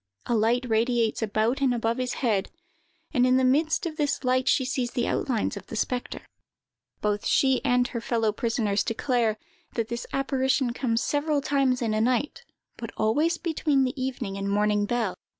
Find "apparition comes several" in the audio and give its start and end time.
10.11-11.39